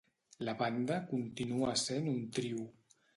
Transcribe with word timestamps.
La 0.47 0.53
banda 0.61 0.95
continua 1.11 1.75
sent 1.83 2.09
un 2.15 2.19
trio. 2.39 2.67